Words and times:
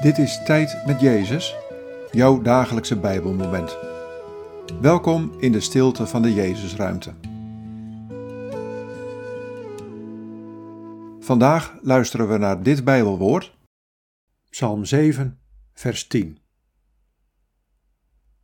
Dit 0.00 0.18
is 0.18 0.44
Tijd 0.44 0.86
met 0.86 1.00
Jezus, 1.00 1.56
jouw 2.10 2.42
dagelijkse 2.42 2.98
Bijbelmoment. 2.98 3.76
Welkom 4.80 5.34
in 5.40 5.52
de 5.52 5.60
stilte 5.60 6.06
van 6.06 6.22
de 6.22 6.34
Jezusruimte. 6.34 7.14
Vandaag 11.18 11.78
luisteren 11.82 12.28
we 12.28 12.38
naar 12.38 12.62
dit 12.62 12.84
Bijbelwoord, 12.84 13.56
Psalm 14.50 14.84
7, 14.84 15.40
vers 15.72 16.06
10. 16.06 16.38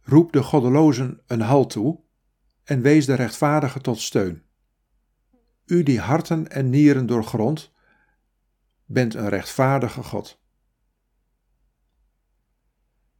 Roep 0.00 0.32
de 0.32 0.43
goddelozen 0.43 1.20
een 1.27 1.41
halt 1.41 1.70
toe 1.70 2.00
en 2.64 2.80
wees 2.80 3.07
de 3.07 3.14
rechtvaardigen 3.14 3.82
tot 3.82 4.00
steun. 4.00 4.43
U 5.67 5.82
die 5.82 6.00
harten 6.00 6.50
en 6.50 6.70
nieren 6.70 7.07
doorgrondt, 7.07 7.73
bent 8.84 9.14
een 9.14 9.29
rechtvaardige 9.29 10.03
God. 10.03 10.45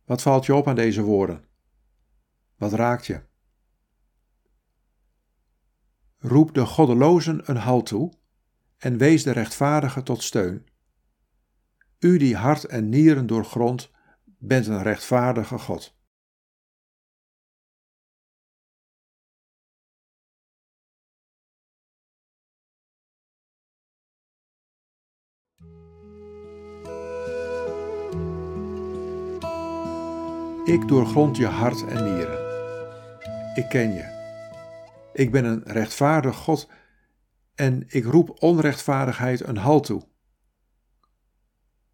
Wat 0.07 0.23
valt 0.23 0.47
je 0.47 0.55
op 0.55 0.69
aan 0.69 0.75
deze 0.75 1.03
woorden? 1.03 1.45
Wat 2.57 2.73
raakt 2.73 3.07
je? 3.07 3.21
Roep 6.19 6.55
de 6.55 6.67
goddelozen 6.67 7.51
een 7.51 7.57
halt 7.57 7.87
toe 7.87 8.13
en 8.77 8.99
wees 8.99 9.23
de 9.23 9.31
rechtvaardige 9.31 10.03
tot 10.03 10.23
steun. 10.23 10.67
U 11.99 12.19
die 12.19 12.37
hart 12.37 12.65
en 12.65 12.89
nieren 12.89 13.27
doorgrondt, 13.27 13.91
bent 14.25 14.67
een 14.67 14.83
rechtvaardige 14.83 15.59
God. 15.59 15.96
Ik 30.67 30.89
doorgrond 30.89 31.37
je 31.37 31.47
hart 31.47 31.87
en 31.87 32.05
nieren. 32.05 32.39
Ik 33.55 33.69
ken 33.69 33.93
je. 33.93 34.15
Ik 35.13 35.31
ben 35.31 35.45
een 35.45 35.63
rechtvaardig 35.63 36.37
God 36.37 36.71
en 37.55 37.85
ik 37.87 38.05
roep 38.05 38.43
onrechtvaardigheid 38.43 39.41
een 39.41 39.57
halt 39.57 39.85
toe. 39.85 40.09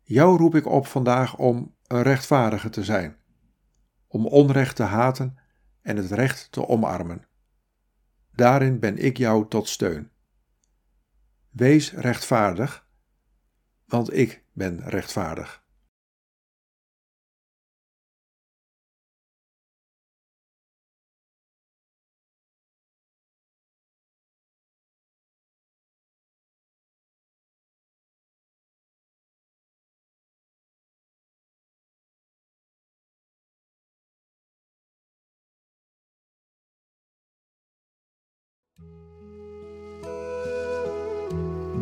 Jou 0.03 0.37
roep 0.37 0.55
ik 0.55 0.67
op 0.67 0.87
vandaag 0.87 1.37
om 1.37 1.77
een 1.87 2.03
rechtvaardige 2.03 2.69
te 2.69 2.85
zijn, 2.85 3.17
om 4.07 4.27
onrecht 4.27 4.77
te 4.77 4.83
haten 4.83 5.39
en 5.83 5.97
het 5.97 6.11
recht 6.11 6.53
te 6.53 6.69
omarmen. 6.69 7.27
Daarin 8.31 8.79
ben 8.79 8.99
ik 8.99 9.17
jou 9.17 9.49
tot 9.49 9.69
steun. 9.69 10.11
Wees 11.51 11.93
rechtvaardig, 11.93 12.87
want 13.87 14.13
ik 14.13 14.45
ben 14.53 14.89
rechtvaardig. 14.89 15.62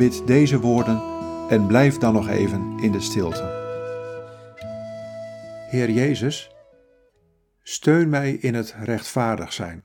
Bid 0.00 0.26
deze 0.26 0.60
woorden 0.60 1.02
en 1.48 1.66
blijf 1.66 1.98
dan 1.98 2.12
nog 2.12 2.28
even 2.28 2.78
in 2.78 2.92
de 2.92 3.00
stilte. 3.00 3.42
Heer 5.70 5.90
Jezus, 5.90 6.50
steun 7.62 8.08
mij 8.08 8.32
in 8.32 8.54
het 8.54 8.74
rechtvaardig 8.82 9.52
zijn. 9.52 9.84